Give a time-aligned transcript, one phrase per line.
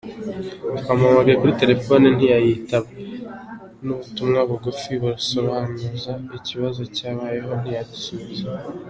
[0.79, 2.93] Twamuhamagaye kuri telephone ntiyayifata,
[3.85, 8.49] n’ubutumwa bugufi busobanuza ikibazo cyabayeho ntiyabusubiza.